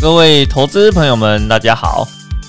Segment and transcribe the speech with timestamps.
[0.00, 2.08] 各位投资朋友们，大家好，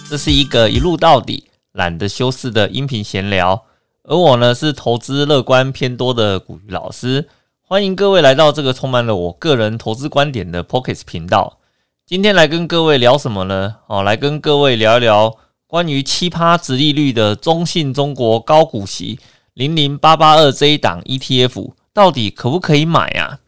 [0.09, 3.65] 这是一个一路到底、懒得修饰的音频闲聊。
[4.03, 7.27] 而我呢，是投资乐观偏多的古鱼老师，
[7.61, 11.57] 欢迎各位来到这个充满了我个人投资观点的 Pocket 频道。
[12.05, 13.75] 今天来跟各位聊什么呢？
[13.87, 15.35] 哦，来跟各位聊一聊
[15.67, 19.19] 关于奇葩值利率的中信中国高股息
[19.55, 23.39] 零零八八二这一档 ETF，到底可不可以买啊？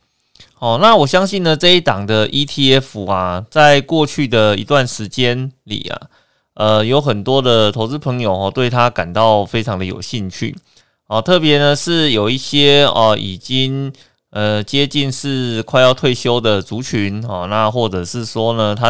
[0.63, 6.01] 哦，那我相信呢，这一档的 ETF 啊，在过去的一段时间里啊，
[6.53, 10.55] 呃，有很多的投资朋友哦，对它感到非常的有兴趣。
[11.07, 13.91] 哦，特别呢是有一些哦，已经
[14.29, 18.89] 呃接近是快要退休的族群哦，那或者是说呢，他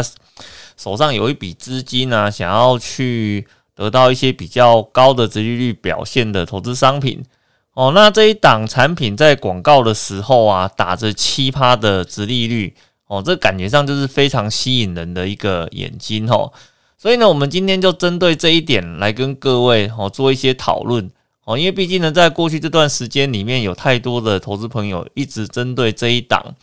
[0.77, 7.24] 手上有一笔资金啊，想要去得到一些比较高的殖利率表现的投资商品。
[7.73, 12.76] 哦，那这一档产品在广告的时候啊，打着七趴的直利率，
[13.07, 16.54] 哦，这感觉上就是非常吸引人的一个眼睛哦。
[16.99, 21.10] 所以呢，我们今天就针对这一点来跟各位哦做一些讨论
[21.46, 21.57] 哦。
[21.57, 26.54] 因为毕竟呢，在过去这段时间里面有太多的投资朋友一直针对这一档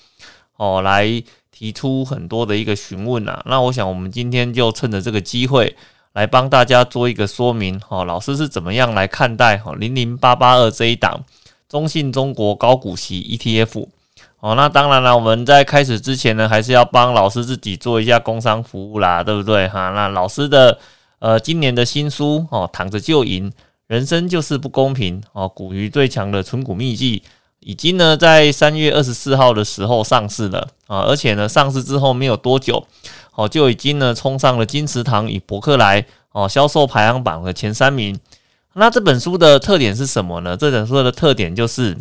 [0.59, 3.43] 哦来提出很多的一个询问啊。
[3.47, 5.77] 那我想我们今天就趁着这个机会。
[6.13, 11.25] 来帮大家做一个说明哈，老师是怎么样来看待哈零零八八二这一档
[11.69, 13.87] 中信中国高股息 ETF
[14.41, 14.57] 哦？
[14.57, 19.91] 那当然了，我们在开始之前呢，还是要帮老师自己做一下工商服务啦，对不对哈？
[19.91, 20.77] 那老师的
[21.21, 23.53] 呃今年的新书哦，躺着就赢，
[23.87, 27.23] 人生就是不公平哦，股鱼最强的存股秘籍，
[27.61, 32.85] 已经呢在三月二十四号的时候上市了啊，而且呢上市之后没有多久。
[33.41, 38.21] 哦，就已经呢冲上了金池堂与伯克莱哦销售排行榜的前三名。
[38.75, 40.59] 那这本书的特点是什么呢？
[40.59, 41.97] 这本书的特点就是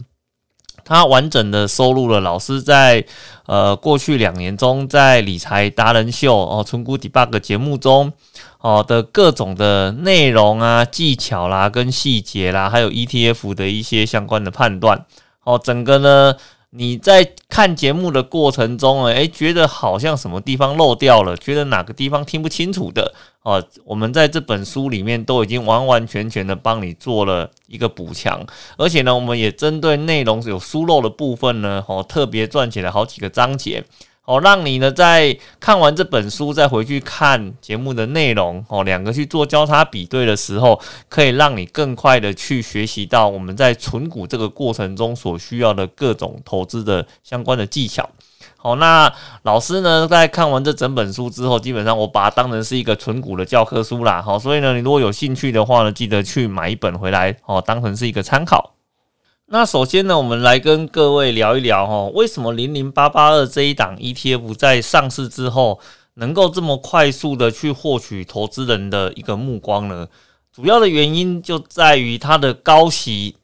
[0.83, 3.05] 它完整的收录了老师在
[3.45, 8.11] 呃过去两年中在理财达人秀哦存股 debug 节目中
[8.59, 15.05] 哦的各种的内容啊技巧啦跟细节啦，还有 ETF 的一些相关的判断
[15.45, 16.35] 哦，整个呢。
[16.71, 28.45] 你在看节目的过程中，诶，觉得好像什么地方漏掉了，觉得哪个地方听不清楚的，哦，我们在这本书里面都已经完完全全的帮你做了一个补强，
[28.77, 33.83] 而且呢，我们也针对内容有疏漏的部分呢，哦，特别撰写了好几个章节。
[34.29, 40.79] 哦，让你呢在看完这本书再回去看节目的内容哦，两个去做交叉比对的时候，
[41.09, 48.07] 可以让你更快的去学习到我们在存股这个过程中所需要的各种投资的相关的技巧。
[48.55, 54.21] 好，那老师呢在看完这整本书之后，基本上我把它当成是一个存股的教科书啦。
[54.21, 58.75] 好，所以呢，你如果有兴趣的话呢，记得去买一本回来哦，当成是一个参考。
[59.51, 65.79] 那首先呢，我们来跟各位聊一聊哈，为什么零零八八二这一档 ETF 在上市之后
[66.13, 70.07] 能够这么快速的去获取投资人的一个目光呢？
[70.53, 73.37] 主要的原因就在于它的高息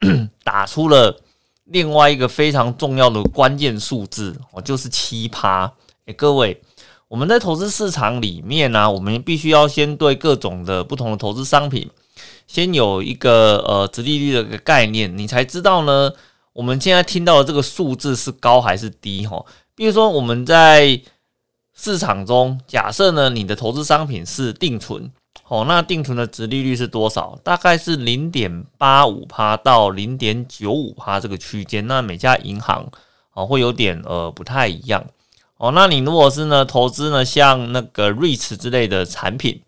[0.44, 1.22] 打出了
[1.64, 5.72] 另外一个非常重要的关键数字哦，就是七趴。
[6.04, 6.60] 诶，各位，
[7.08, 11.90] 我们在投资市场里面呢，我们必须要先对各种的不同的投资商品。
[12.46, 16.12] 先有一个呃，直利率的一个概念，你才知道呢。
[16.52, 19.26] 我们现在听到的这个数字是高还是低？
[19.26, 20.98] 哈，比如说我们在
[21.74, 25.12] 市场中，假设呢，你的投资商品是定存，
[25.48, 27.38] 哦，那定存的直利率是多少？
[27.44, 31.86] 大概是零点八五趴到零点九五趴这个区间。
[31.86, 32.90] 那每家银行
[33.34, 35.04] 哦会有点呃不太一样。
[35.58, 39.60] 哦，那你如果是呢投资呢像那个 REITs 之类的产品。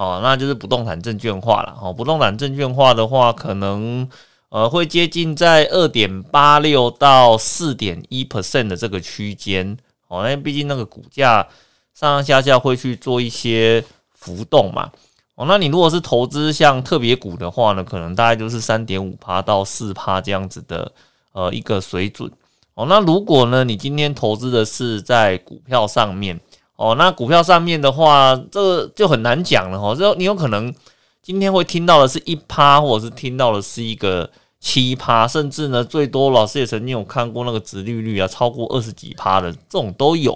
[0.00, 1.76] 哦，那就是不动产证券化了。
[1.78, 4.08] 哦，不动产证券化的话，可能
[4.48, 9.76] 呃会接近在二点八六到四点一 percent 的这个区间。
[10.08, 11.46] 哦，因为毕竟那个股价
[11.92, 13.84] 上上下下会去做一些
[14.14, 14.90] 浮动嘛。
[15.34, 20.90] 哦，那你如果是投资像特别股的话呢，可能大概就是三点五趴到四趴这样子的
[21.32, 22.32] 呃一个水准。
[22.72, 26.40] 哦，那如果呢你今天投资的是在股票上面。
[26.80, 29.94] 哦，那股票上面的话，这就很难讲了哈。
[29.94, 30.74] 就你有可能
[31.20, 34.30] 今天会听到的是一趴，或者是听到的是一个
[34.60, 40.32] 七趴，甚至呢，最多老师也曾经有看过那个殖利率啊，超过二十几趴的这种都有。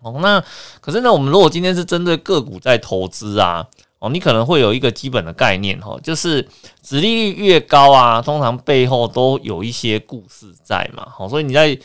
[0.00, 0.42] 哦，那
[0.80, 3.66] 可是呢，我们如果今天是针对个股在投资啊，
[3.98, 6.48] 哦，你可能会有一个基本的概念哈，就是
[6.82, 11.06] 殖利率越高啊，通常背后都有一些故事在嘛。
[11.14, 11.78] 好，所以你在。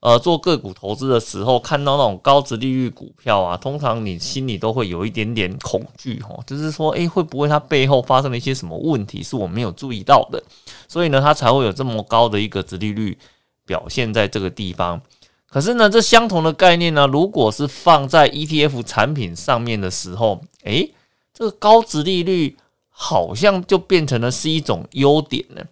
[0.00, 10.40] 呃，做个股投资的时候，看到那种高值利率股票啊，通常你心里都会有一点点恐惧哈，就是说，诶，会不会它背后发生了一些什么问题，是我没有注意到的？
[10.86, 13.18] 所以呢，它才会有这么高的一个值利率
[13.66, 15.00] 表现在这个地方。
[15.48, 20.92] 可是呢，这相同的概念呢，如果是放在 ETF 产品上面的时候，诶，
[21.34, 22.56] 这个高值利率
[22.88, 25.62] 好像就变成了是一种优点呢。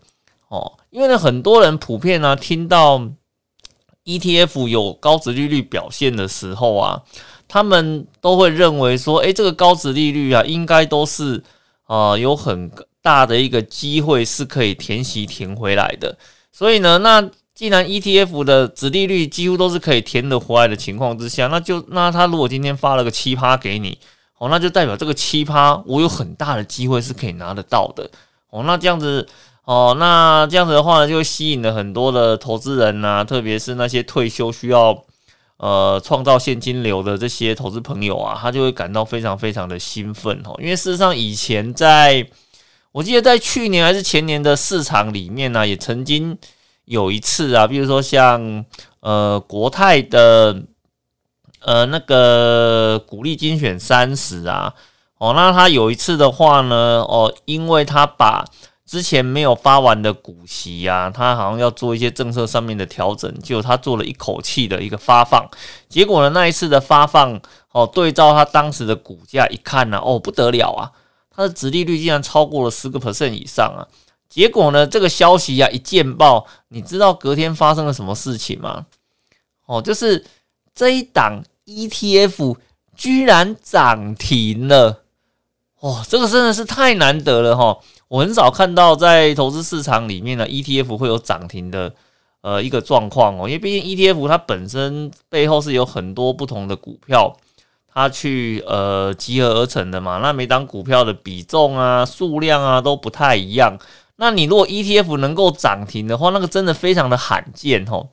[0.48, 3.08] 哦，因为呢，很多人普遍呢听到
[4.06, 7.02] ETF 有高值利率表现的时候啊，
[7.48, 11.42] 他们都会认为说，诶，这个高值利率啊，应该都是
[11.86, 12.70] 啊有很
[13.02, 16.16] 大的一个机会是可以填息填回来的。
[16.52, 23.98] 所以呢，那既然 ETF 的值利率几乎都是可以填得回来的情况之下，那就那他如果今天发了个奇葩给你，
[24.38, 28.08] 哦，那就代表这个奇葩我有很大的机会是可以拿得到的。
[28.50, 29.26] 哦，那这样子。
[29.66, 34.96] 哦，那这样子的话呢，就吸引了很多的投资人呐，特别是那些退休需要
[35.56, 40.54] 呃创造现金流的这些投资朋友啊，他就会感到非常非常的兴奋哦。
[40.60, 42.24] 因为事实上，以前在
[42.92, 46.38] 我记得在去年还是前年的市场里面呢，也曾经
[46.84, 48.64] 有一次啊，比如说像
[49.00, 50.62] 呃国泰的
[51.58, 54.72] 呃那个股利精选三十啊，
[55.18, 58.44] 哦，那他有一次的话呢，哦，因为他把
[58.86, 65.44] 之前没有发完的股息呀，他好像要做一些政策上面的调整，就他做了一口气的一个发放，
[65.88, 67.40] 结果呢，那一次的发放
[67.72, 70.92] 哦，对照他当时的股价一看呢，哦不得了啊，
[71.30, 73.82] 它的殖利率竟然超过了十个 percent 以上啊！
[74.28, 78.86] 结果呢，这个消息呀一见报，你知道隔天发生了什么事情吗？
[79.66, 80.24] 哦，就是
[80.74, 82.56] 这一档 ETF
[82.94, 85.02] 居然涨停了，
[85.80, 87.78] 哦，这个真的是太难得了哈！
[88.08, 91.92] 我很少看到在投资市场里面呢，ETF 会有涨停的
[92.40, 97.36] 呃一个状况哦，因为毕竟 ETF 它本身背后是有很多不同的股票，
[97.92, 100.18] 它去呃集合而成的嘛。
[100.18, 103.76] 那每档股票的比重啊、数量啊都不太一样。
[104.18, 108.10] 那你如果 ETF 能够涨停的话，那个真的非常的罕见哦。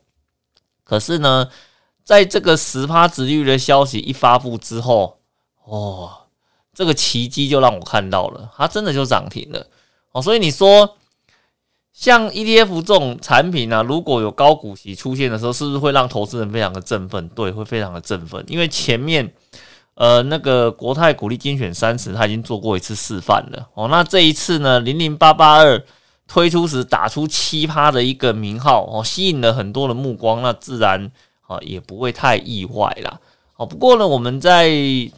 [0.83, 1.47] 可是呢，
[2.03, 5.19] 在这个十趴值率的消息一发布之后，
[5.63, 6.11] 哦，
[6.73, 9.67] 这个奇迹就让我看到了，它真的就涨停了。
[10.13, 10.95] 哦，所以你说
[11.91, 17.27] 像 ETF 这种产品呢，如果有高股息出现的时候，是不是会让投资人非常的振奋？
[17.29, 19.31] 对，会非常的振奋，因为前面
[19.95, 23.69] 呃那个国泰股利精选三十，他已经做过一次示范了。
[23.73, 25.83] 哦，那这一次呢，零零八八二
[26.27, 31.11] 推出时打出奇葩的一个名号，哦，吸引了很多的目光，那自然
[31.47, 33.19] 啊也不会太意外啦。
[33.55, 34.71] 哦，不过呢，我们在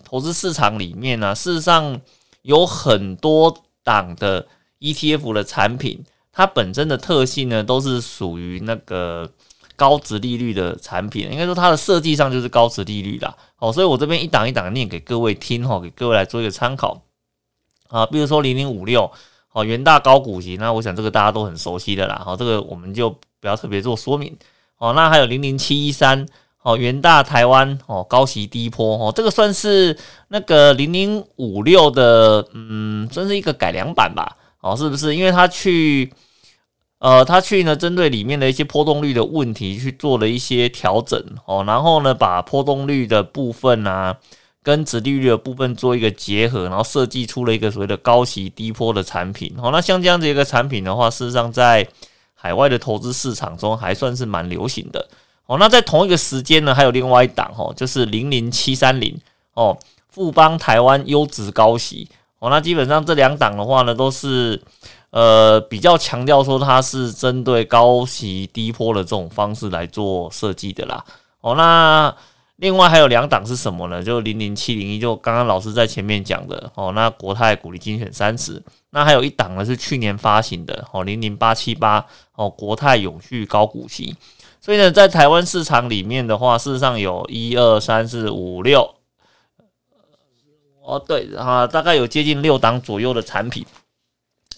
[0.03, 1.99] 投资市场里面呢，事实上
[2.43, 4.47] 有很多档的。
[4.93, 9.29] ETF 的产品，它本身的特性呢，都是属于那个
[9.75, 13.35] 高值利率的产品，应该说它的设计上就是高值利率啦。
[13.57, 17.01] 哦，所以我这边一档一档念给各位听哈，给各位来做一个参考
[17.87, 18.05] 啊。
[18.05, 19.11] 比如说零零五六，
[19.53, 22.21] 哦，元大高股息，那我想这个大家都很熟悉的啦。
[22.23, 23.09] 好，这个我们就
[23.39, 24.37] 不要特别做说明。
[24.77, 26.25] 哦，那还有零零七一三，
[26.61, 29.97] 哦，元大台湾，哦，高息低坡，哦，这个算是
[30.27, 34.37] 那个零零五六的，嗯，算是一个改良版吧。
[34.65, 35.15] 哦，是不是？
[35.15, 36.11] 因为他去，
[36.97, 44.17] 呃，他去呢，针对里面的一些波动率的问题去做了一些调整哦，然后呢，把波动率的部分啊，
[44.63, 49.53] 跟殖利率的部分做一个结合，然后设计出了一个所谓的高息低波的产品。
[49.61, 51.87] 哦，那像这样子一个产品的话，事实上在
[52.33, 55.07] 海外的投资市场中还算是蛮流行的。
[55.45, 59.15] 哦，那在同一个时间呢，还有另外一档哦，就是零零七三零
[59.53, 59.77] 哦，
[60.09, 62.09] 富邦台湾优质高息。
[62.45, 64.61] 哦，那基本上这两档的话呢，都是
[65.09, 71.03] 呃比较强调说它是针对高息低坡的这种方式来做设计的啦。
[71.41, 72.15] 哦，那
[72.57, 74.03] 另外还有两档是什么呢？
[74.03, 76.91] 就零零七零一，就刚刚老师在前面讲的哦。
[76.91, 78.61] 那国泰股利精选三十，
[78.91, 84.15] 那还有一档呢是去年发行的哦，零零八七八哦，国泰永续高股息。
[84.61, 88.93] 所以呢，在台湾市场里面的话，事实上有一二三四五六。
[90.85, 93.65] 哦，对啊，大概有接近六档左右的产品，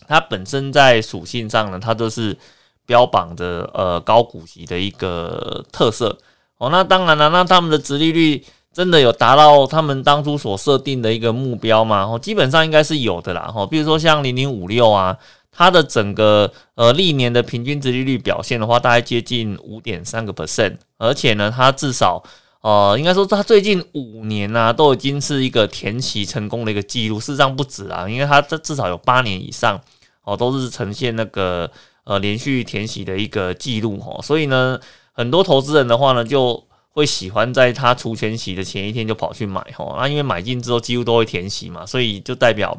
[0.08, 2.38] 它本身在属性上呢，它都是
[2.86, 6.18] 标榜着呃高股息的一个特色。
[6.58, 8.44] 哦，那当然了，那他们的殖利率
[8.74, 12.04] 真的有达到他们当初所设定的一个目标吗？
[12.04, 13.50] 哦，基本上应该是有的啦。
[13.56, 15.18] 哦，比如说像零零五六啊，
[15.50, 22.22] 它的整个呃历年的平均殖利率表现的话，大概接近五点三个 percent，而且呢，它至少。
[22.62, 29.80] 哦，应该说它最近五年呢，都已经是一个填息成功的一个记录，事实上不止啊，因为它这至少有八年以上
[30.24, 31.70] 哦，都是呈现那个
[32.04, 34.78] 呃连续填息的一个记录哦，所以呢，
[35.14, 42.78] 很多投资人的话呢，就会喜欢在它除全息的前一天就跑去买哈，那因为买进之后几乎都会填息嘛，所以就代表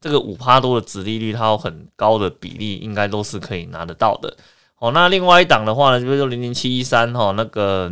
[0.00, 4.36] 这个五趴多的值利率，它有很高的比例应该都是可以拿得到的
[4.80, 4.90] 哦。
[4.90, 7.90] 那另外一档的话呢，就是零零七一三哈那个。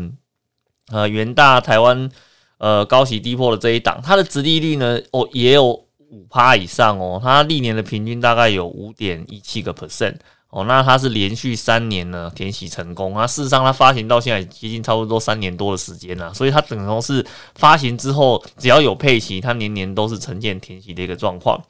[0.91, 2.11] 呃元大台湾
[2.59, 10.17] 呃高息低破的这一档，它的殖利率呢哦也有五趴以上哦，它历年的平均大概有五点一七个 percent。
[10.51, 13.27] 哦，那它是连续三年呢填息成功啊。
[13.27, 17.23] 事实上，它发行到现在接近差不多三年多的时间了，所以它等同是
[17.55, 21.63] 发行之后，只要有配息，它年年都是呈现填息的一个状况。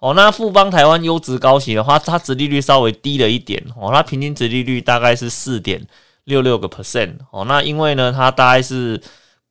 [0.00, 5.80] 哦，那富邦台湾优质高息的话，它殖利率稍微低了一点哦，它平均殖利率大概是四点
[6.24, 7.44] 六六个 percent 哦。
[7.46, 9.00] 那因为呢，它大概是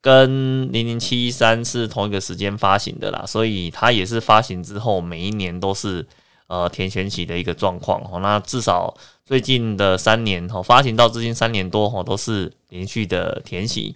[0.01, 6.05] 跟零零七一三是同一个时间发行的啦，所以它也是发行之后每一年都是。
[6.47, 8.93] 呃，填选起的一个状况哦，那至少
[9.25, 13.95] 最近的三年哦，发行到至今三年多哦，都是连续的填息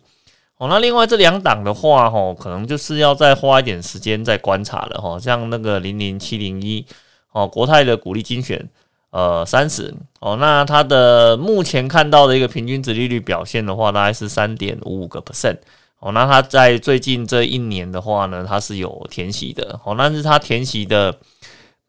[0.57, 0.67] 哦。
[0.67, 5.19] 那另外这两档的话哦，可能就是要再花一点时间再观察了哈。
[5.19, 6.83] 像那个零零七零一
[7.31, 8.67] 哦，国泰的股利精选
[9.11, 15.57] 呃三十哦，那它的目前看到的一个平均值利率表现的话，大概是三点五五个 percent
[15.99, 16.11] 哦。
[16.11, 21.17] 那它在最近这一年的话呢，它是有填息的哦，但是它填息的。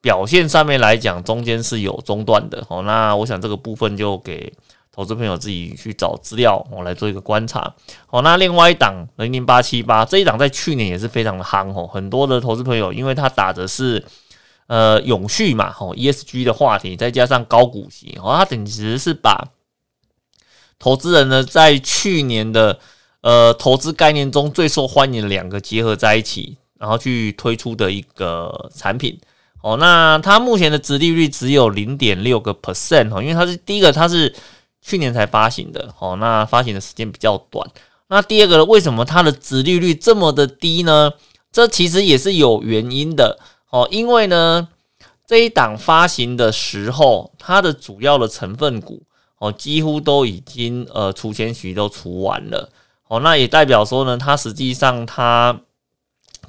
[0.00, 2.82] 表现上面来讲，中间是有中断的哦。
[2.82, 4.50] 那我想这个部分就给
[4.92, 7.74] 投资朋友自己去找资料，我来做一个观察。
[8.08, 11.84] 哦，那另外一档零零八七八这一档在去年也是非常的夯哦。
[11.92, 14.02] 很多的投资朋友，因为它打的是
[14.68, 19.48] 呃永续嘛，哦 ESG 的话题，再加上高股息，哦，它等于是把
[20.78, 22.78] 投资人呢在去年的
[23.22, 29.18] 呃投资概念中最受欢迎的两个结合在一起，然后去推出的一个产品。
[29.60, 34.32] 哦，那它目前的殖利率只有零点六个 percent 哦，因为它是第一个，它是
[34.80, 37.68] 去年才发行的哦，那发行的时间比较短。
[38.06, 41.12] 那第二个，为什么它的殖利率这么的低呢？
[41.50, 43.38] 这其实也是有原因的
[43.70, 44.68] 哦，因为呢，
[45.26, 49.02] 这一档发行的时候，它的主要的成分股
[49.38, 52.70] 哦，几乎都已经呃除钱许都除完了
[53.08, 55.60] 哦，那也代表说呢，它实际上它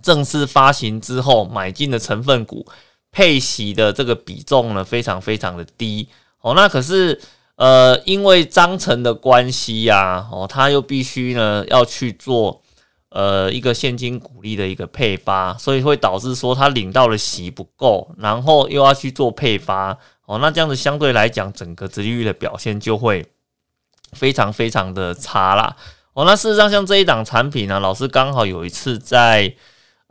[0.01, 2.65] 正式发行之后买进的成分股。
[3.11, 6.07] 配息的这个比重呢，非常非常的低
[6.41, 6.53] 哦。
[6.53, 7.19] 那可是
[7.55, 12.61] 呃，因为章程的关系呀，哦，他又必须呢要去做
[13.10, 20.39] 呃一个现金股利的一个配发，所以会导致说他领到的息不够，然后又要去做配发哦。
[20.39, 23.25] 那这样子相对来讲，整个殖利率的表现就会
[24.13, 25.75] 非常非常的差啦。
[26.13, 29.56] 哦，那事实上像这一档产品呢，老师刚好有一次在。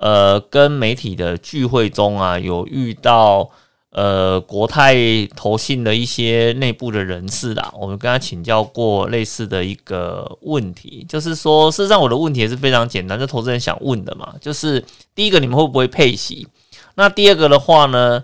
[0.00, 3.50] 呃，跟媒体的聚会中啊，有遇到
[3.90, 4.94] 呃国泰
[5.34, 16.46] 投信的一些内部的人士啦，我们跟他请教过类似的一个问题，就是说，事实上我的问题也是非常简单，就投资人想问的嘛，就是第一个，你们会不会配息？
[16.96, 18.22] 那第二个的话呢，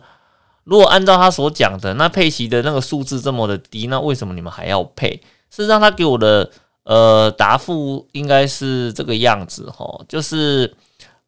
[0.65, 5.11] 如果按照他所讲的，那配息的那个数字这么的低，那为什么你们还要配？
[5.51, 6.51] 事实上，他给我的
[6.85, 10.75] 呃答复应该是这个样子哈，就是。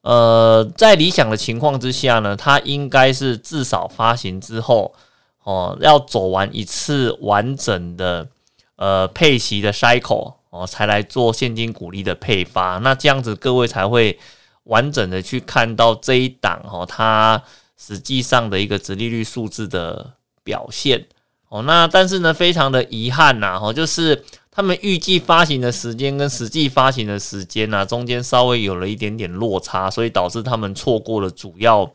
[0.07, 4.95] 呃，在理想的情况之下呢，它应该是至少发行之后，
[5.43, 8.29] 哦，要走完一次完整的
[8.77, 12.79] 呃配息的 cycle 哦，才来做现金股利的配发。
[12.79, 14.17] 那这样子各位才会
[14.63, 17.43] 完整的去看到这一档哦，它
[17.77, 20.13] 实际上的一个殖利率数字的
[20.45, 21.05] 表现
[21.49, 21.63] 哦。
[21.63, 24.25] 那但是呢，非常的遗憾呐，哦，就是。
[24.57, 31.93] 他们预计发行的时间跟实际发行的时间呢，中间稍微有了一点点落差，所以导致他们错过了主要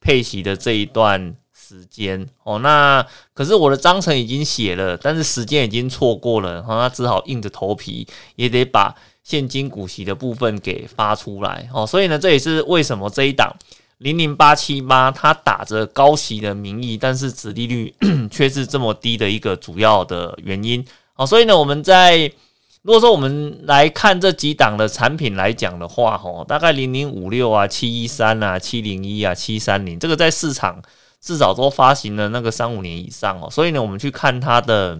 [0.00, 2.58] 配息的这一段时间哦。
[2.58, 11.86] 那可是我的章程已经写了，但是时间已经错过了，那只好硬着头皮也得把现金股息的部分给发出来哦。
[11.86, 13.54] 所以呢，这也是为什么这一档
[13.98, 17.94] 零零八七八它打着高息的名义，但是子利率
[18.32, 20.84] 却是这么低的一个主要的原因。
[21.20, 22.32] 好，所以呢，我们在
[22.80, 30.80] 如果说我们来看这几档的产品来讲的话，吼，大概零零五六啊、七一三啊、七零一啊、七三零，这个在市场
[31.20, 33.50] 至少都发行了那个三五年以上哦。
[33.50, 34.98] 所以呢，我们去看它的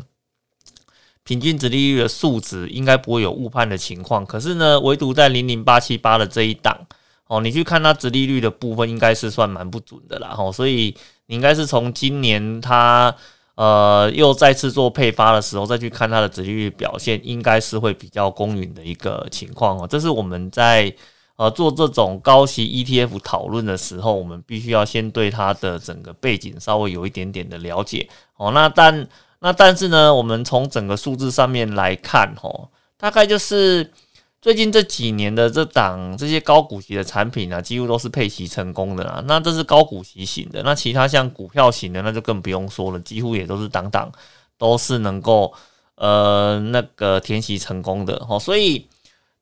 [1.24, 4.26] 平均值利率的数值，应该不会有误判的情况。
[4.26, 6.86] 可是呢，唯独在零零八七八的这一档
[7.28, 10.34] 哦，你去看它值利率的部分，应该是算蛮不准的啦。
[10.34, 10.94] 吼，所以
[11.28, 13.16] 你应该是从今年它。
[13.60, 19.86] 呃，又再次做配发的时候，再去看它的殖利率表现，应该是会比较公允的一个情况哦。
[19.86, 20.90] 这是我们在
[21.36, 28.50] 呃做这种高息 ETF 讨论的时候，我们必须要先对它的整个背景稍微有一点点的了解哦。
[28.52, 29.06] 那但
[29.40, 33.92] 那但是呢，我们从整个数字上面来看，哦，大概就是。
[34.40, 39.22] 最近这几年的这档这些高股息的产品啊，几乎都是配息成功的啦。
[39.26, 44.10] 那这是高股息型的，那其他像股票型的，那就更不用说了，几乎也都是档档
[44.56, 45.52] 都是能够
[45.96, 48.38] 呃那个填息成功的哦。
[48.38, 48.86] 所以。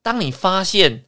[0.00, 1.05] 当你发现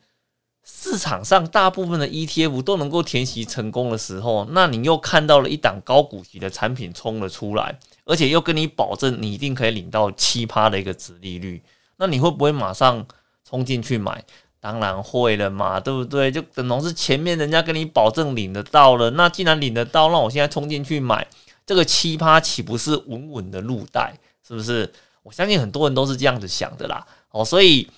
[0.63, 11.63] 市场上大部分的 ETF 都能够填息成功的时候，那你又看到了一档高股息的产品冲了出来，而且又跟你保证你一定可以领到七趴的一个值利率，
[11.97, 13.07] 那你会不会马上
[13.51, 14.25] 冲进去买？
[14.61, 16.31] 当然会了嘛，对不对？
[16.31, 21.27] 就等同是前面人家跟你保证领得到了，那既然领得到，那我现在冲进去买
[21.65, 24.15] 这个奇葩，岂不是稳稳的入袋？
[24.47, 24.93] 是不是？
[25.23, 27.07] 我相信很多人都是这样子想的啦。
[27.31, 27.89] 哦，所以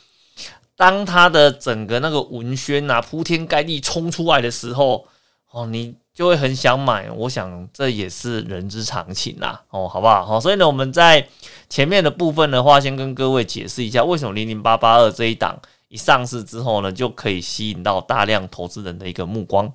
[0.77, 5.07] 当他的整个那个文宣啊铺天盖地冲出来的时候，
[5.51, 7.11] 哦，你就会很想买。
[7.11, 9.63] 我想这也是人之常情啦。
[9.71, 10.25] 哦，好不好？
[10.25, 11.27] 好，所以呢，我们在
[11.69, 15.59] 前面的部分的话，先跟各位解释一下，为什么零零八八二这一档。
[15.89, 19.71] 一上市之后呢，就可以吸引到大量投资人的一个目光。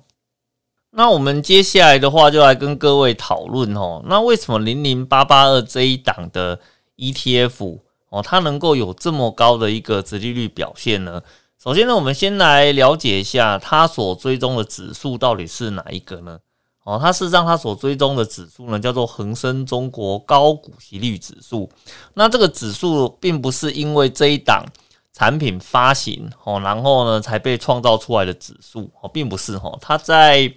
[0.90, 4.02] 那我们接下来的话，就来跟各位讨论哦。
[4.04, 6.58] 那为什么零零八八二这一档的
[6.96, 7.78] ETF
[8.08, 11.22] 哦，它能够有这么高的一个殖利率表现呢？
[11.68, 16.38] 首先呢，我们先来了解一下它所追踪的指数到底是哪一个呢？
[16.82, 21.68] 哦，它是让它所追踪的指数呢，叫做恒生中国高股息率指数。
[22.14, 24.64] 那这个指数并不是因为这一档。
[25.12, 30.50] 产品发行哦，然后呢才被创造出来的指数哦，并不是哦，它在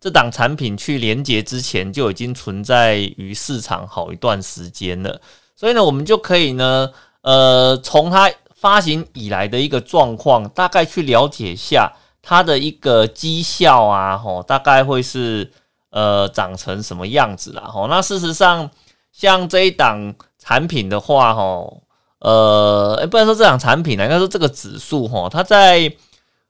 [0.00, 5.20] 这档产品去连接之前就已经存在于市场好一段时间了，
[5.54, 8.32] 所以呢，我们就可以呢，呃，从它
[8.66, 15.52] 发行以来的一个状况，大概去了解一下它的一个绩效啊，吼，大概会是
[15.90, 18.68] 呃长成什么样子啦，吼，那事实上
[19.12, 21.84] 像这一档产品的话，吼。
[22.18, 25.92] 呃，不能说这档产品呢，应该说这个指数吼，它在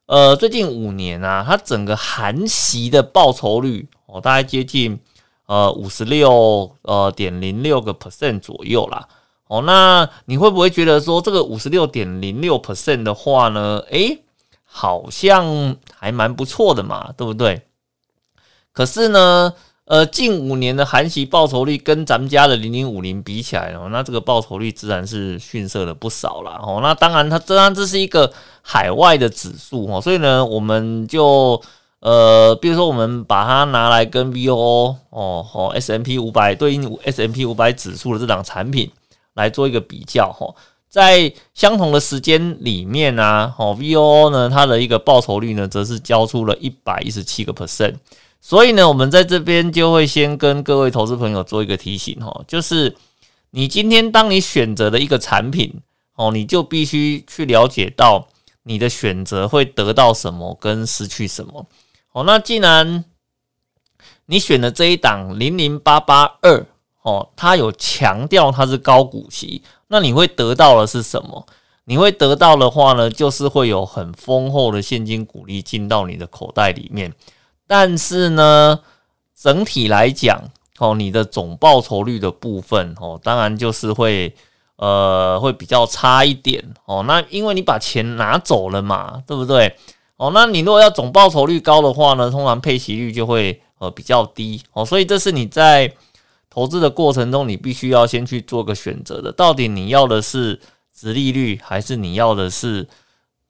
[0.07, 4.99] 呃最近五年啊，它整个含息的报酬率哦，大概接近
[5.47, 9.07] 呃五十六呃点零六个 percent 左右啦。
[9.49, 13.83] 哦，那你会不会觉得说这个五十六点零六 percent 的话呢？
[13.91, 14.23] 诶，
[14.65, 17.63] 好像还蛮不错的嘛，对不对？
[18.73, 19.55] 可是呢？
[19.87, 26.81] 呃，近五年的韩系报酬率跟咱们家的零零五零比起来哦，那这个报酬率自然是逊色了不少了哦。
[26.83, 31.63] 那当然，它当然这是一个海外的指数哦，所以呢，我们就
[32.01, 38.91] 呃，比如说我们把它拿来跟 VOO 哦哦 S M P 五百对应 S M P 五百指数的这档产品
[39.37, 40.53] 来做一个比较哈，
[40.89, 47.95] 在相同的时间里面呢，哦 VOO 呢它的一个报酬率呢，则是交出了一百一十七个 percent。
[48.41, 52.97] 所以呢，我们在这边就会先跟各位投资朋友做一个提醒哈，就是
[53.51, 55.81] 你今天当你选择的一个产品
[56.15, 58.29] 哦，你就必须去了解到
[58.63, 61.67] 你的选择会得到什么跟失去什么。
[62.13, 63.05] 哦，那既然
[64.27, 66.67] 你选的这一档零零八八二
[67.07, 71.47] 哦，它有强调它是高股息，那你会得到的是什么？
[71.85, 77.15] 你会得到的话呢，就是会有很丰厚的现金股利进到你的口袋里面。
[77.69, 78.81] 但是呢，
[79.41, 84.35] 整体来讲，哦，你的总报酬率的部分，哦，当然就是会，
[84.75, 89.77] 呃，会比较差一点，哦，那因为你把钱拿走了嘛，对不对？
[90.17, 95.93] 哦，那你如果要总报酬率高的话呢，通常配息率就会呃比较低，哦，所以这是你在
[96.57, 100.59] 投资的过程中，你必须要先去做个选择的，到底你要的是
[100.91, 102.89] 值利率，还是你要的是？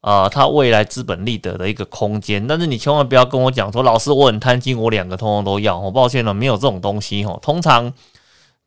[0.01, 5.77] 啊，它未来资本利得的一个空间，但是你千万不要跟我讲说，老师我很贪心，我两个通通都要。
[5.77, 7.37] 我抱歉了，没有这种东西哦。
[7.43, 7.93] 通常，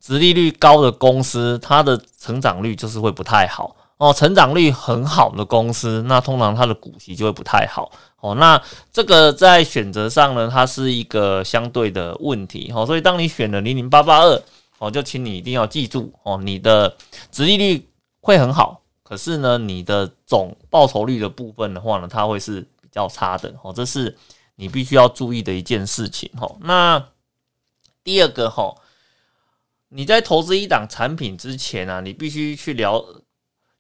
[0.02, 4.12] 殖利率高的公司，它的成长率就是会不太好哦。
[4.12, 8.34] 成长率很好的公司，那通常它的股息就会不太好哦。
[8.34, 8.60] 那
[8.92, 12.86] 这个在选择上呢，它是一个相对的问题哦。
[12.86, 14.42] 所以当你选了零零八八二
[14.80, 16.96] 哦，就请你一定要记住哦，你的
[17.32, 17.88] 殖利率
[18.22, 18.82] 会很好。
[19.04, 24.16] 可是呢，你的总报酬率的部分的话呢，它会是比较差的哦，这是
[24.56, 26.48] 你必须要注意的一件事情哈。
[26.62, 27.04] 那
[28.04, 28.76] 第二个哈，
[29.90, 33.24] 你在投资一档产品之前啊，你必须去了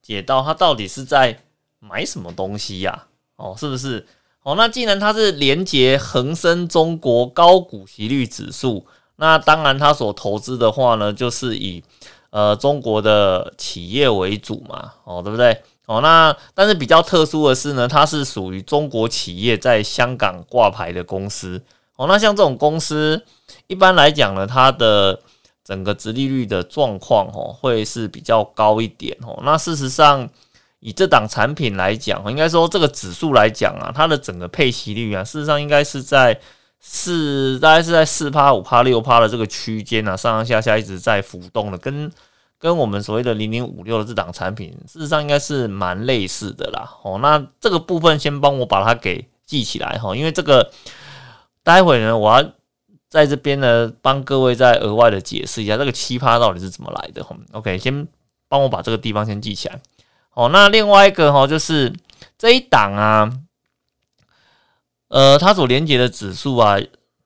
[0.09, 1.39] 解到它到底是在
[1.79, 3.05] 买什么东西呀？
[3.35, 4.07] 哦，是不是？
[4.41, 11.83] 哦，那既然它是连接恒生中国高股息率指数，那当然它所投资的话呢，就是以。
[12.31, 15.63] 呃，中国的企业为主嘛，哦，对不对？
[15.87, 21.59] 哦，那但是比较特殊的是呢，它是属于中国企业在香港挂牌的公司。
[21.95, 23.19] 哦，那像这种公司，
[23.65, 25.19] 一般来讲呢，它的
[25.69, 29.15] 整个殖利率的状况，哦，会是比较高一点。
[29.21, 30.27] 哦，那事实上，
[30.79, 36.39] 以这档产品来讲，应该说这个指数来讲啊，它的整个配息率啊，事实上应该是在。
[36.81, 42.09] 四大概是在四趴五趴六趴的这个区间啊，上上下下一直在浮动的，跟
[42.57, 46.89] 跟我们所谓的零零五六的这档产品，事实上应该是蛮类似的啦。
[47.03, 50.71] 哦，那这个部分先帮我把它给记起来哈，因为这个
[51.63, 52.49] 待会呢，我要
[53.09, 57.23] 在这边呢帮各位再额外的解释一下这个奇葩到底是怎么来的。
[57.23, 58.07] 哈，OK，先
[58.47, 59.81] 帮我把这个地方先记起来。
[60.33, 61.93] 哦，那另外一个哈，就是
[62.37, 63.31] 这一档啊，
[65.09, 66.77] 呃，它所连接的指数啊，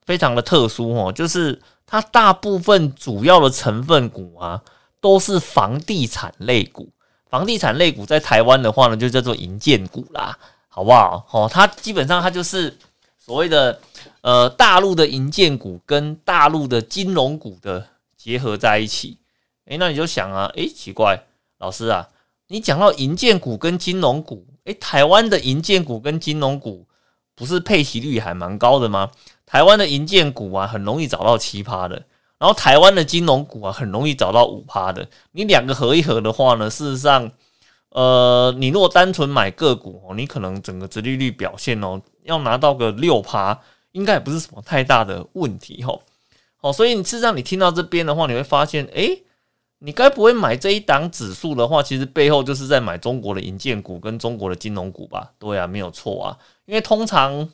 [0.05, 4.63] 非常的特殊哦，就是它大部分主要的成分股啊。
[5.03, 6.87] 都是房地产类股，
[7.29, 11.27] 房地产类股在台湾的话呢，就叫做银建股啦，好不好？
[11.31, 12.73] 哦，它基本上它就是
[13.19, 13.77] 所谓的
[14.23, 19.19] 呃大陆的银建股跟大陆的金融股的结合在一起。
[19.67, 21.23] 诶，那你就想啊，诶，奇怪，
[21.59, 22.09] 老师啊，
[22.47, 26.85] 你讲到银建股跟金融股，诶，台湾的银建股跟金融股
[27.35, 29.11] 不是配息率还蛮高的吗？
[29.45, 32.03] 台湾的银建股啊，很容易找到奇葩的。
[32.39, 35.07] 然后台湾的金融股啊，很容易找到五趴的。
[35.31, 37.31] 你两个合一合的话呢，事实上，
[37.89, 43.57] 呃，你如果单纯买个股，你可能整个殖利率表现哦，要拿到个六趴，
[43.93, 45.97] 应该也不是什么太大的问题哈。
[46.61, 49.23] 哦，所以你事实上你听到这边的话，你会发现，诶，
[49.79, 55.31] 你该不会买这一档指数的话，其实背后就是在买中国的银建股跟中国的金融股吧？
[55.39, 57.49] 对啊，没有错啊，因为通常。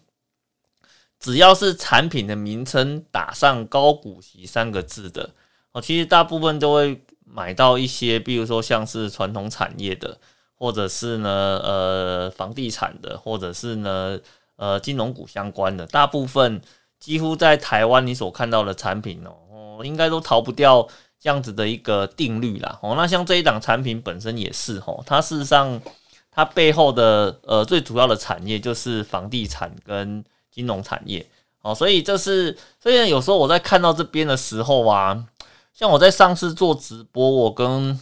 [1.22, 5.30] 只要是产品的名称打上高股息三个字的
[5.74, 10.18] 哦，其实大部分都会买到一些，比如说像是传统产业的，
[10.56, 14.18] 或者是呢呃房地产的，或者是呢
[14.60, 15.88] 呃金融股相关的。
[15.88, 16.62] 大部分
[17.00, 20.88] 几乎在台湾你所看到的产品哦，应该都逃不掉
[21.20, 22.78] 这样子的一个定律啦。
[22.84, 25.82] 哦，那像这一档产品本身也是哦，它事实上
[26.30, 30.24] 它背后的呃最主要的产业就是房地产跟。
[30.52, 31.26] 金融产业，
[31.62, 35.26] 哦，所以这是，所以有时候我在看到这边的时候啊，
[35.74, 37.98] 像我在上次做直播，我跟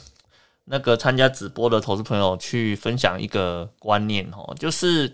[0.63, 5.13] 那个参加直播的投资朋友去分享一个观念，哦，就是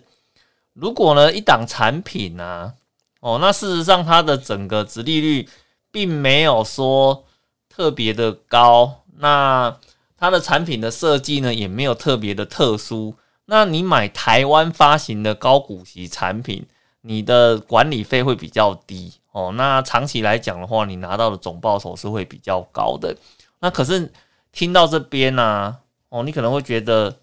[0.74, 2.74] 如果呢一档产品呢，
[3.20, 5.48] 哦，那事实上它的整个值利率
[5.92, 7.26] 并没有说
[7.70, 9.78] 特别的高，那
[10.18, 16.66] 它的产品的设计呢也没有特别的特殊，那你买台湾发行的高股息产品。
[17.06, 23.14] 你的管理费会比较低哦，那长期来讲的话，你拿到的总报酬是会比较高的。
[23.60, 24.10] 那可是
[24.54, 27.14] 听到这边呢，哦，你可能会觉得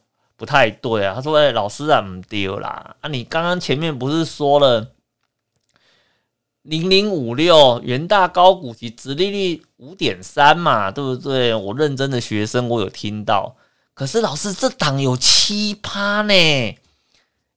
[0.41, 1.13] 不太对啊。
[1.15, 4.93] 他说：“哎，老师啊，唔丢啦，啊，你刚刚前面不是说了
[6.63, 11.55] 零零五六元大高股息，殖利率五点三嘛，对不对？
[11.55, 13.55] 我认真的学生，我有听到。
[13.93, 16.79] 可是老师，这档有七趴呢，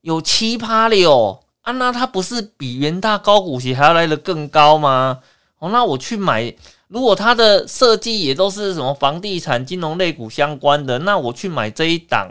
[0.02, 5.20] 有七趴了哟。”啊，那它不是比元大高股息还要来的更高吗？
[5.58, 6.54] 哦，那我去买，
[6.88, 12.30] 如果它的设计也都是什么房地产、金融类股相关的，那我去买这一档，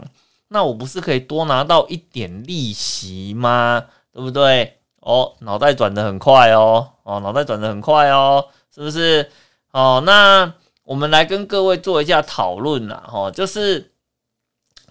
[0.54, 3.84] 那我不是可以多拿到一点利息吗？
[4.12, 4.78] 对不对？
[5.00, 9.28] 哦，脑袋转的很快哦，哦，脑袋转的很快哦，是不是？
[9.72, 13.92] 哦，那我们来跟各位做一下讨论啦，哦，就是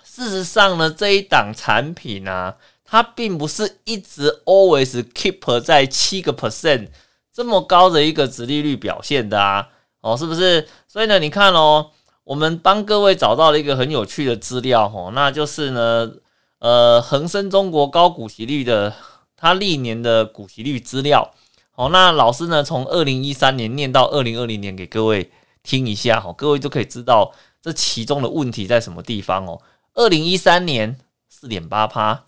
[0.04, 2.54] 事实上呢，这一档产品呢。
[2.86, 6.90] 它并不是一直 always keep 在七个 percent
[7.34, 9.68] 这么高的一个值利率表现的啊，
[10.02, 10.68] 哦，是不是？
[10.88, 11.90] 所以呢，你看哦，
[12.24, 16.12] 我们帮各位找到了一个很有趣的资料哦，那就是呢，
[16.60, 18.94] 呃，恒生中国高股息率的
[19.36, 21.34] 它历年的股息率资料。
[21.76, 25.32] 哦，那老师呢，从二零一三年念到二零二零年给各位
[25.64, 29.62] 听一下，哦，各位就可以知道这其中的问题在什么地方哦。
[29.96, 32.24] 二零一三年四点八趴。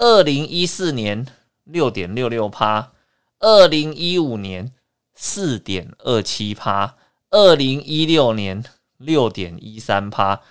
[0.00, 1.26] 二零一四年
[1.64, 2.92] 六点六六趴，
[3.40, 4.72] 二零一五年
[5.12, 6.94] 四点二七趴，
[7.30, 8.62] 二零一六年
[8.98, 10.42] 六点一三趴，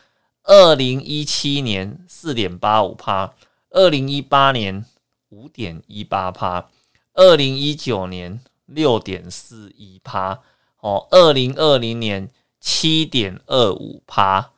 [0.44, 3.36] 二零一七年四点八五趴，
[3.70, 4.84] 二零一八年
[5.30, 6.70] 五点一八趴，
[7.14, 10.40] 二零一九年六点四一趴，
[10.80, 12.30] 哦，二零二零年
[12.60, 14.52] 七点二五趴，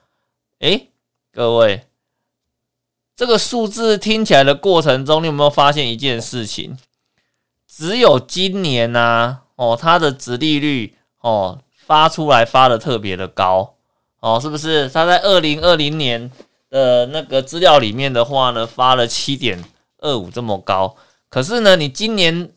[0.59, 0.89] 诶，
[1.31, 1.85] 各位。
[3.15, 6.77] 这个数字听起来的过程中，你有没有发现一件事情？
[7.67, 13.75] 只有今年呢，哦，它的值利率哦发出来发的特别的高
[14.19, 14.89] 哦，是不是？
[14.89, 16.29] 他在二零二零年
[16.69, 19.63] 的那个资料里面的话呢，发了七点
[19.99, 20.95] 二五这么高。
[21.29, 22.49] 可是呢，你今年，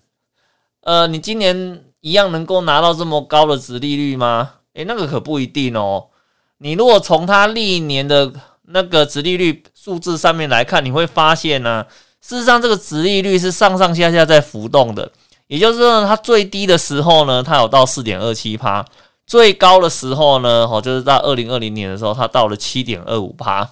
[0.81, 4.55] 呃，你今年一样能够拿到这么高的值利率吗？
[4.75, 6.07] 诶，那个可不一定哦。
[6.59, 11.85] 你如果从它历年的那个值利率数字上面来看，你会发现呢，
[12.21, 15.13] 事实上这个值利率是上上下下在浮动的。
[15.49, 18.83] 也就是说，它最低的时候呢，它有到四点二七趴；
[19.33, 23.67] 最高的时候呢，哦，就是在二零二零年的时候，它到了七点二五趴，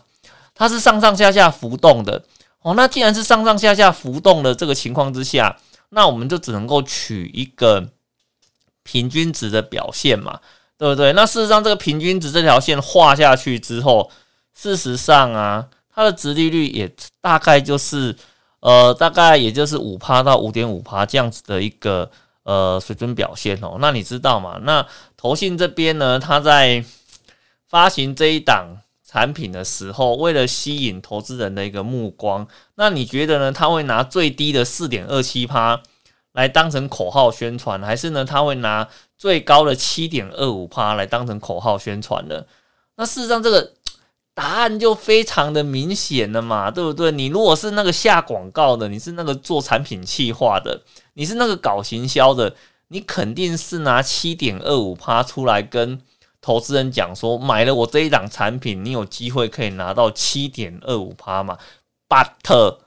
[0.54, 2.24] 它是上上下下浮动的。
[2.62, 5.58] 哦，那既然是上上下下浮动的这个情况之下，
[5.90, 7.90] 那我们就只能够取一个
[8.84, 10.40] 平均值的表现嘛，
[10.78, 11.12] 对不对？
[11.12, 14.10] 那事实上，这个平均值这条线画下去之后，
[14.54, 18.16] 事实上啊，它的值利率也大概就是
[18.60, 22.10] 呃，大概也就是五趴到五点五趴这样子的一个
[22.44, 23.76] 呃水准表现哦。
[23.80, 24.58] 那你知道吗？
[24.62, 26.84] 那投信这边呢，它在
[27.68, 28.78] 发行这一档。
[29.12, 33.50] 产品的时候，为了吸引投资人的一个目光，那你觉得呢？
[33.50, 35.82] 他会拿最低的四点二七趴
[36.30, 38.24] 来当成口号宣传，还是呢？
[38.24, 42.46] 他会拿最高的七点二五趴来当成口号宣传的？
[42.94, 43.72] 那事实上，这个
[44.32, 47.10] 答案就非常的明显了嘛，对不对？
[47.10, 50.80] 你如果是那个下广告的，你是那个做产品企划的，
[51.14, 52.54] 你是那个搞行销的，
[52.88, 56.00] 你肯定是拿七点二五趴出来跟。
[56.42, 61.58] 投资人讲说，买了我这一档产品，你有机会可以拿到七点二五趴嘛
[62.08, 62.78] ？But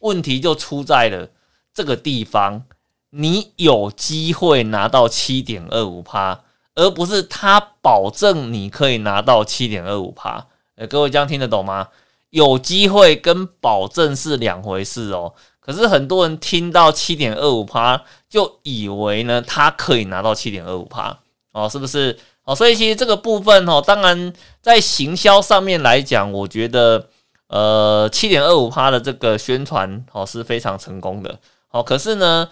[0.00, 1.28] 问题就出在了
[1.74, 2.64] 这个地方，
[3.10, 6.40] 你有机会拿到七点二五趴，
[6.74, 10.46] 而不是他保证你可以拿到七点二五趴。
[10.76, 11.88] 诶，各位这样听得懂吗？
[12.30, 15.34] 有机会跟保证是两回事哦。
[15.64, 21.16] 可是很多人听到七点二五趴，就以为呢，他可以拿到七点二五趴
[21.52, 22.18] 哦，是不是？
[22.44, 27.08] 哦，所以其实这个部分哦，当然在行销上面来讲，我觉得
[27.46, 31.38] 呃七点二五趴的这个宣传哦是非常成功的。
[31.70, 32.48] 哦，可是呢，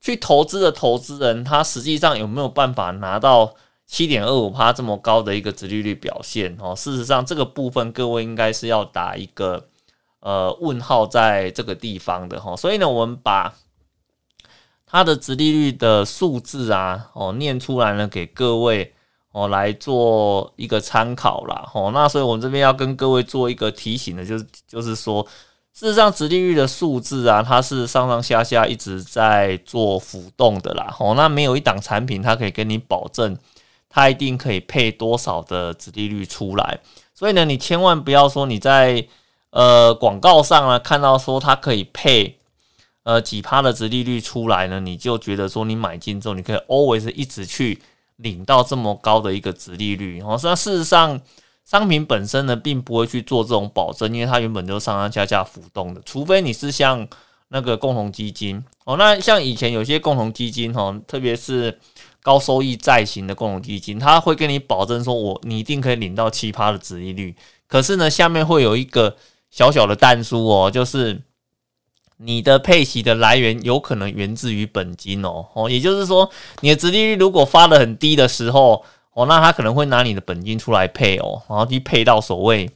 [0.00, 3.54] 去投资的投资人他实际上有没有办法拿到
[3.86, 6.56] 七点二五趴这么高的一个殖利率表现？
[6.60, 9.68] 哦，事实上这个部分各位应该是要打一个
[10.20, 12.56] 呃问号在这个地方的哈。
[12.56, 13.54] 所以呢，我们把
[14.86, 18.94] 它的殖利率的数字啊哦念出来呢给各位。
[19.32, 21.70] 哦，来做一个参考啦。
[21.72, 25.24] 哦，那所以我们这边要跟各位做一个提醒的，就是就是说，
[25.72, 30.92] 事实上，直利率的数字啊，它是上上下下一直在做浮动的啦。
[30.98, 33.38] 哦，那没有一档产品，它可以跟你保证，
[33.88, 36.80] 它一定可以配多少的直利率出来。
[37.14, 39.06] 所以呢，你千万不要说你在
[39.50, 42.38] 呃广告上呢看到说它可以配
[43.02, 47.80] 呃几趴的值利率出来呢，你就觉得说你买进之后，你可以 always 一直去。
[48.22, 51.18] 领到这么高的一个值利率，哦，那事实上
[51.64, 57.08] 商品本身呢，并不会去做这种保证，因为它原本就上上下下浮动的，除非你是像
[57.48, 61.78] 那个共同基金，哦，那像以前有些共同基金，哈，特别是
[62.22, 67.34] 高收益债型的共同基金，它会跟你保证说，我你一定可以领到七趴的值利率，
[67.66, 69.16] 可是呢，下面会有一个
[69.50, 71.22] 小小的弹书哦，就是。
[72.22, 78.84] 你的配息的来源有可能源自于本金哦，哦，也就是说，你的殖利率如果发的很低的时候，
[79.14, 82.70] 哦，那他可能会拿你的本金出来配哦，然后去配到所谓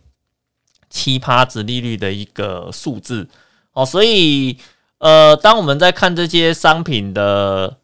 [0.88, 3.28] 奇葩值利率的一个数字
[3.74, 4.56] 哦，所以
[4.96, 7.76] 呃，当我们在看这些商品的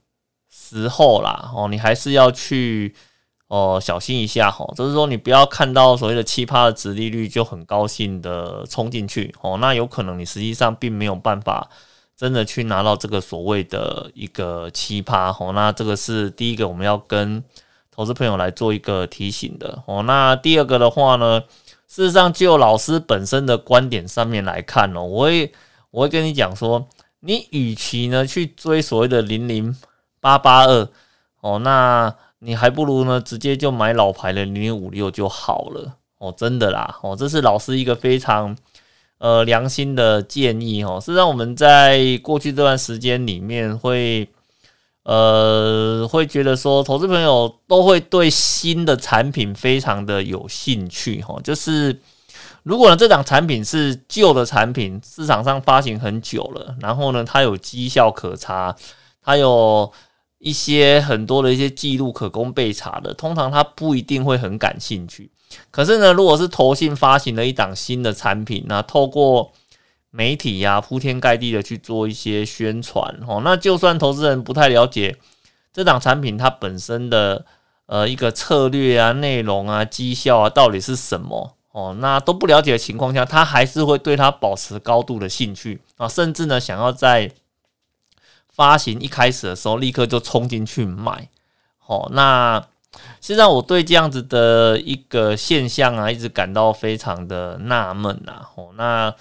[0.51, 2.95] 时候啦，哦，你还是要去。
[3.51, 11.69] 哦，小心一下哈，就是说你不要看到所谓的奇葩的值利率就很高兴的冲进去哦，那有可能你实际上并没有办法
[12.17, 17.43] 真的去拿到这个所谓的一个奇葩哦，那这个是第一个我们要跟
[17.91, 20.05] 投资朋友来做一个提醒的哦。
[20.05, 21.41] 那第二个的话呢，
[21.89, 25.53] 事实上就老师本身的观点上面来看哦，我会
[25.91, 26.87] 我会跟你讲说，
[27.19, 29.77] 你与其呢去追所谓的零零
[30.21, 30.89] 八八二
[31.41, 38.57] 哦，那你还不如呢，直接就买老牌的零零五六就好了哦，真的啦哦，这是老师一个非常
[39.19, 40.99] 呃良心的建议哦。
[40.99, 44.27] 是让我们在过去这段时间里面会
[45.03, 51.39] 呃会觉得说，投资朋友都会对新的产品非常的有兴趣哈。
[51.45, 52.01] 就是
[52.63, 58.75] 如果呢这档产品是旧的产品，市场上发行很久了，然后呢它有绩效可查，
[59.23, 59.93] 它有。
[60.41, 65.31] 一些很多的一些记录可供被查的，通常他不一定会很感兴趣。
[65.71, 69.53] 可是呢，如果是投信发行了一档新的产品，那透过
[70.11, 75.15] 媒体呀铺天盖地的去做一些宣传哦，那就算投资人不太了解
[75.75, 77.45] 这档产品它本身的
[77.85, 87.31] 呃一个策略啊、内容啊、绩效啊到底是什么哦，那都不了解的情况下，他还是会对它保持高度的兴趣啊，甚至呢想要在。
[88.61, 91.31] 发行一开始的时候，立刻就冲进去买，
[91.79, 92.63] 好，那
[93.19, 99.15] 现在我对这样子的一个现象啊，一直感到非常的纳闷啊，哦，那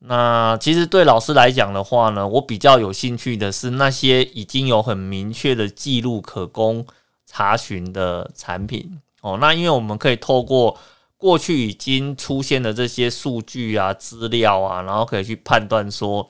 [0.00, 6.84] 那其实对老师来讲的话呢，我比较有兴趣的是那些已经有很明确的记录可供
[7.24, 9.38] 查询的产品哦。
[9.40, 10.76] 那因为我们可以透过
[11.16, 16.28] 过去已经出现的这些数据啊、资料啊，然后可以去判断说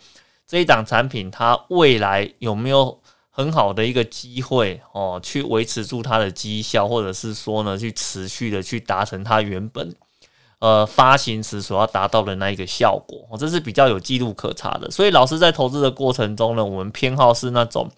[0.52, 9.96] 这一档产品它未来有没有很好的一个机会哦，去维持住它的绩效，或者是说呢，去持续的去达成它原本
[10.58, 14.90] 呃发行时所要达到的那一个效果哦，这是比较有记录可查的。
[14.90, 17.90] 所以老师在投资的过程中呢，我们偏好是那种。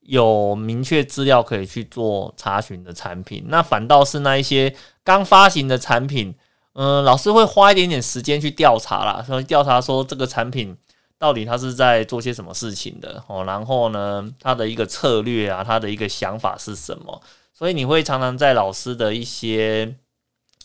[0.00, 4.72] 有明确资料可以去做查询的产品，那反倒是那一些
[5.02, 6.32] 刚发行的产品，
[6.74, 10.76] 嗯，老师会花一点点时间去调查啦，所以调查说这个产品
[11.18, 17.22] 到底他是在做些什么事情的哦，然后呢，他的一个策略啊，他的一个想法是什么？
[17.52, 19.96] 所以你会常常在老师的一些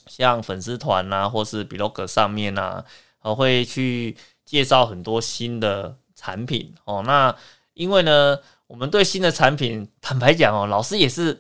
[0.07, 2.83] 像粉丝团啊，或是 blog 上面啊，
[3.21, 7.03] 哦，会去介绍很多新的产品哦。
[7.05, 7.35] 那
[7.73, 8.37] 因为呢。
[8.71, 11.37] 我们对新的产品，坦白讲哦，老师也是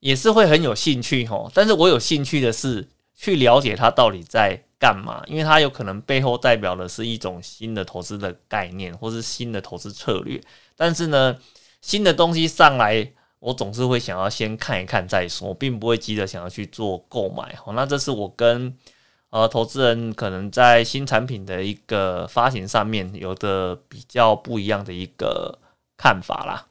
[0.00, 1.50] 也是会很有兴趣哦。
[1.54, 10.38] 但是我有兴趣的是去了解他到底在干嘛，因为它有可能背后代表的是一种新的投资的概念，或是新的投资策略。
[10.76, 11.34] 但是呢，
[11.80, 17.56] 新的东西上来，我总是会想要先看一看再说，并不会急着想要去做购买。
[17.64, 18.76] 哦，那这是我跟
[19.30, 25.58] 呃投资人可能在新产品的一个发行上面有的比较不一样的一个
[25.96, 26.66] 看法啦。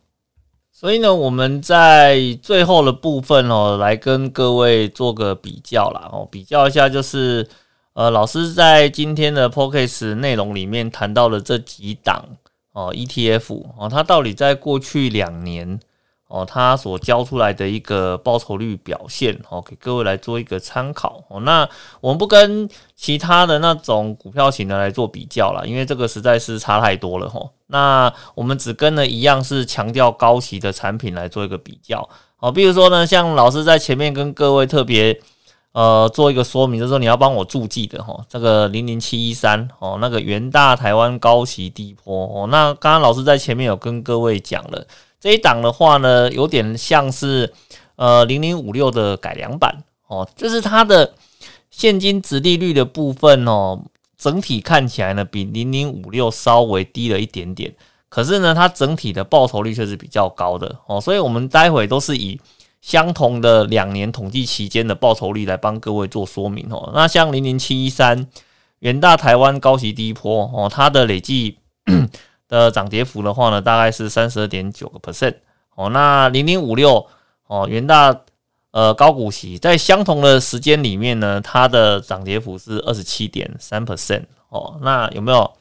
[0.71, 7.49] 所以呢，我们在最后的部分哦，来跟各位做个比较啦哦，比较一下就是
[7.93, 12.25] 呃，老师在今天的 p o c a s t 内容里面谈到了这几档
[12.71, 15.79] 哦 ETF 哦，它到底在过去两年。
[16.29, 21.23] 哦，它所交出来的一个报酬率表现，哦，给各位来做一个参考。
[21.27, 21.69] 哦，那
[22.01, 27.29] 我们不跟其他的那种股票型的来做比较了，因为这个实在是差太多了。
[27.29, 32.10] 吼，那我们只跟了一样是强调高息的产品来做一个比较。
[32.39, 35.21] 哦，比如说呢，像老师在前面跟各位特别
[35.74, 44.88] 呃做一个说明，就是说你要帮我注记的，哈，这个零零七一三，哦，那个元大台湾高息低波，哦，那刚刚老师在前面有跟各位讲了。
[45.20, 47.54] 这一档的话呢，有点像是
[47.96, 51.14] 呃零零五六的改良版哦，就是它的
[51.72, 53.82] 现金值利率的部分哦，
[54.18, 57.74] 整体看起来呢比零零五六稍微低了一点点，
[58.10, 62.38] 可是呢它整体的报酬率却是比较高的哦，所以我们待会都是以
[62.84, 66.91] 相同的两年统计期间的报酬率来帮各位做说明哦。
[66.93, 68.28] 那像零零七一三
[68.80, 71.58] 元大台湾高息低坡哦，它的累计。
[72.50, 75.34] 的涨跌幅的话呢，大概是三十二点九个 percent
[75.76, 75.89] 哦。
[75.89, 77.04] 那零零五六
[77.48, 78.15] 哦，元大
[78.69, 84.78] 呃高股息在相同的时间里面呢，它的涨跌幅是二十七点三 percent 哦。
[84.84, 85.52] 那有没有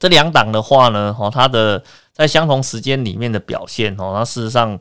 [0.00, 1.14] 这两档的话呢？
[1.16, 1.80] 哦，它的
[2.12, 4.76] 在相同时间里面的表现哦，那事实上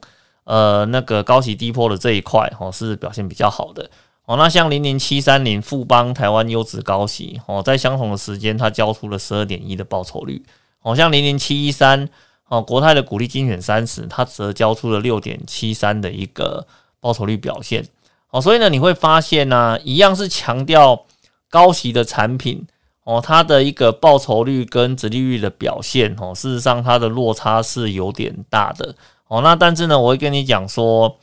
[0.49, 3.87] 呃那个高息低坡的这一块哦是表现比较好的
[4.25, 4.35] 哦。
[4.35, 10.43] 那像零零七三零富邦台湾优质高息哦，在相同的时间它交出了十二点一的报酬率。
[10.81, 12.09] 哦像零零七一三
[12.47, 16.65] 哦，国泰的股利精选三十，它则交出了六点七三的一个
[16.99, 17.85] 报酬率表现。
[18.31, 21.05] 哦，所以呢，你会发现呢，一样是强调
[21.51, 22.65] 高息的产品
[23.03, 28.95] 哦，它的一个报酬率跟殖利率的表现哦，事实上它的落差是有点大的。
[29.29, 31.17] 哦，那但是呢，我会跟你讲说，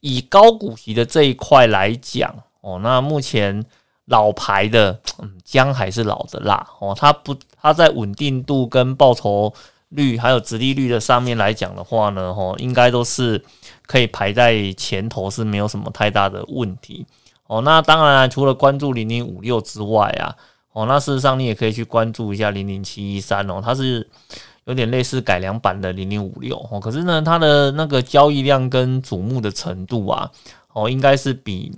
[0.00, 3.64] 以高股息的这一块来讲哦，那目前。
[4.06, 6.92] 老牌的，嗯，姜还是老的辣哦。
[6.94, 9.50] 它不，它在稳定度跟报酬
[9.90, 13.42] 率还有殖利率的上面来讲的话呢，哦，应该都是
[13.86, 17.06] 可以排在前头，是没有什么太大的问题
[17.46, 17.60] 哦。
[17.60, 20.34] 那当然，除了关注零零五六之外啊，
[20.72, 24.06] 哦，那事实上你也可以去关注一下零零七一三哦，它是
[24.64, 26.78] 有点类似改良版的零零五六哦。
[26.80, 30.30] 可是呢，它的那个交易量跟瞩目的程度啊，
[30.72, 31.72] 哦，应该是比。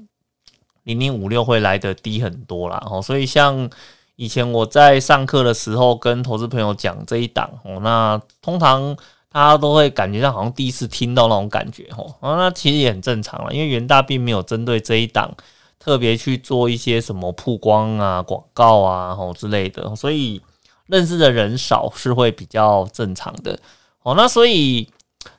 [0.85, 3.71] 零零五六会来的低很多啦，哦，所以像
[4.17, 8.95] 以前我在上课的时候跟投资朋友讲这一档哦，那通常
[9.33, 15.35] 大家都会感觉上好像第一次听到那种感觉哦，啊，那其实也很正常了，因为元大并没有针对这一档
[15.79, 20.39] 特别去做一些什么曝光啊、广告啊哦之类的，所以
[20.87, 23.59] 认识的人少是会比较正常的
[24.03, 24.89] 哦，那所以。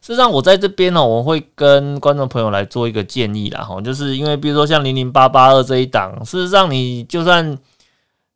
[0.01, 7.55] 事实上，我在这边呢，我会跟观众朋友来做一个建议啦，哈，就是因为比如说像零零八八二这一档，事实上你就算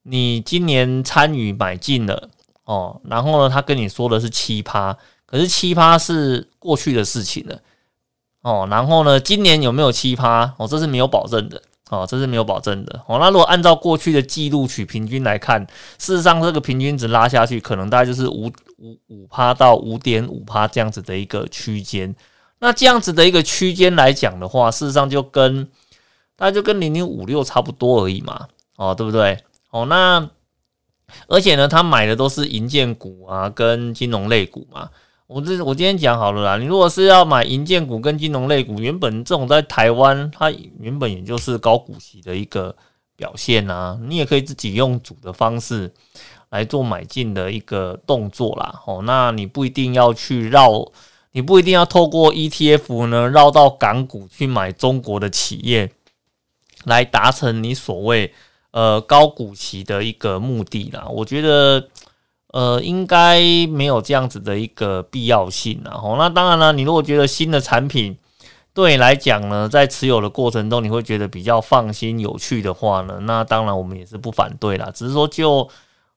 [0.03, 2.29] 你今年参与买进了
[2.65, 4.95] 哦，然后呢，他跟你说的是七趴，
[5.25, 7.59] 可是七趴是过去的事情了
[8.43, 11.59] 哦，然后呢，今年有没有七趴哦，这是没有保证的。
[11.89, 13.03] 哦，这是没有保证的。
[13.07, 15.59] 哦，那如果按照过去的记录取平均来看，
[15.97, 22.15] 事实上这个平均值拉下去，可能大概就是五五五趴到五点五趴这样子的一个区间。
[22.59, 25.65] 那这样子的一个区间来讲的话，事实上就跟
[26.35, 29.37] 大概就跟零零五六差不多而已嘛，哦，对不对？
[29.71, 30.29] 哦，那
[31.27, 34.89] 而且呢，他买的都是银建股啊，跟金融类股嘛。
[35.29, 40.49] 我这我今天讲好了啦，你如果是要买银建股跟金融类股，原本这种在台湾，它
[40.79, 42.75] 原本也就是高股息的一个
[43.15, 45.93] 表现啊，你也可以自己用主的方式
[46.49, 48.81] 来做买进的一个动作啦。
[48.87, 50.83] 哦，那你不一定要去绕。
[51.31, 55.91] 你不一定要透过 ETF 呢绕到港股去买中国的企业，
[56.85, 58.33] 来达成你所谓
[58.71, 61.05] 呃高股息的一个目的啦。
[61.07, 61.87] 我觉得
[62.49, 65.91] 呃应该没有这样子的一个必要性啦。
[65.93, 68.17] 哦，那当然了，你如果觉得新的产品
[68.73, 74.91] 对你来讲呢，在持有的过程中你会觉得比较放心、有趣的话呢，那当然我们也是不反对啦。
[74.93, 75.69] 只是说就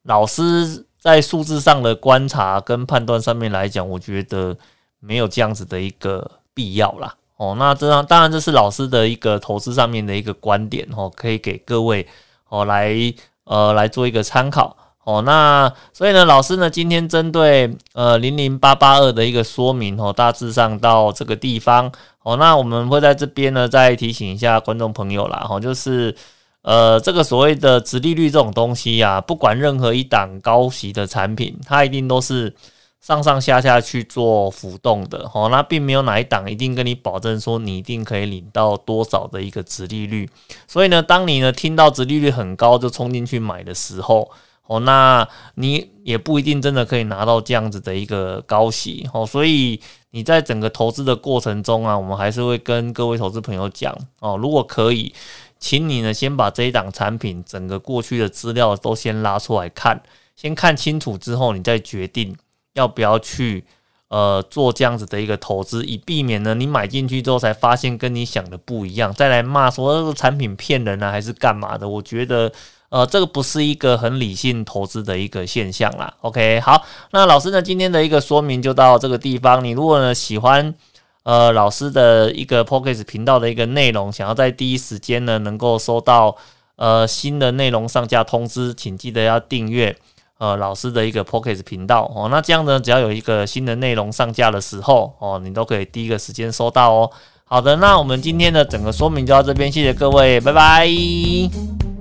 [0.03, 4.57] 老师在数字上的观察跟判断上面来讲，我觉得。
[5.05, 12.07] 没有这样子的一个必要啦，哦，那这样当然这是老师的一个投资上面的一个观点哦，可以给各位
[12.49, 12.95] 哦来
[13.43, 15.23] 呃来做一个参考哦。
[15.23, 21.91] 那所以呢，老师呢今天针对呃零零八八二的一个说明哦，大致上到这个地方
[22.23, 26.15] 哦，那我们会在这边呢再提醒一下观众朋友啦，哈，就是
[26.63, 32.55] 呃这个所谓的直利率这种东西呀，不管任何一档高息的产品，它一定都是。
[33.03, 40.31] 上上下下去做浮动的，哦，那并没有哪一档一定跟你保证说你一定可以领到多少的一个直利率。
[40.69, 44.31] 所以呢，当你呢听到直利率很高就冲进去买的时候，
[44.77, 55.15] 哦，那你也不一定真的可以拿到这样子的一个高息，哦，所以你在整个投资的过程中啊，我们还是会跟各位投资朋友讲，哦，如果可以，
[55.59, 60.03] 请你呢先把这一档产品整个过去的资料都先拉出来看，
[60.35, 62.37] 先看清楚之后，你再决定。
[62.75, 63.63] 要不要去
[64.09, 71.87] 呃做这样子的一个投资，以避免呢你买进去之后才发现跟你想的不一样，再来骂说这个产品骗人啊，还是干嘛的？
[71.87, 72.51] 我觉得
[72.93, 76.13] 呃这个不是一个很理性投资的一个现象啦。
[76.21, 79.65] OK，好，那老师呢今天的一个说明就到这个地方。
[79.65, 80.75] 你如果呢喜欢
[81.23, 86.37] 呃老师的一个 p o c k e t 频道的一个内容，想要在第一时间呢能够收到
[86.77, 89.97] 呃新的内容上架通知，请记得要订阅。
[90.39, 97.09] 呃，老师的一个 Pocket 频道哦，那这样呢，只要有一个新的内容上架的时候哦，你都可以第一个时间收到哦。
[97.45, 101.92] 好的，那我们今天的整个说明就到这边，谢谢各位，拜拜。